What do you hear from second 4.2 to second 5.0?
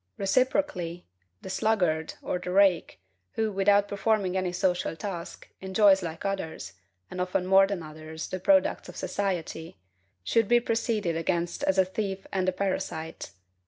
any social